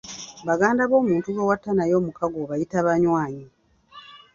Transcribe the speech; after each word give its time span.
Baganda 0.47 0.81
b’omuntu 0.91 1.27
gwe 1.33 1.43
watta 1.49 1.71
naye 1.75 1.93
omukago 1.99 2.37
obayita 2.43 2.85
Banywanyi. 2.85 3.45